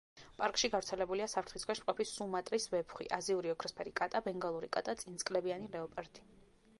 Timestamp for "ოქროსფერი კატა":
3.55-4.23